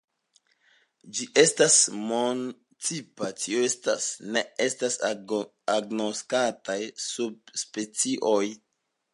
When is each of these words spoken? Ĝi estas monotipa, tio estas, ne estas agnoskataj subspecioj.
Ĝi 1.17 1.25
estas 1.41 1.75
monotipa, 2.11 3.29
tio 3.43 3.61
estas, 3.67 4.09
ne 4.37 4.43
estas 4.67 4.99
agnoskataj 5.77 6.79
subspecioj. 7.09 8.45